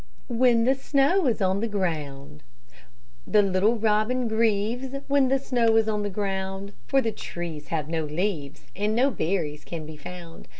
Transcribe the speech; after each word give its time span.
WHEN 0.29 0.63
THE 0.65 0.73
SNOW 0.73 1.27
IS 1.27 1.43
ON 1.43 1.59
THE 1.59 1.67
GROUND 1.67 2.41
The 3.27 3.43
little 3.43 3.75
robin 3.75 4.27
grieves 4.27 4.95
When 5.07 5.27
the 5.27 5.37
snow 5.37 5.75
is 5.77 5.87
on 5.87 6.01
the 6.01 6.09
ground, 6.09 6.73
For 6.87 7.01
the 7.03 7.11
trees 7.11 7.67
have 7.67 7.87
no 7.87 8.05
leaves, 8.05 8.65
And 8.75 8.95
no 8.95 9.11
berries 9.11 9.63
can 9.63 9.85
be 9.85 9.97
found. 9.97 10.47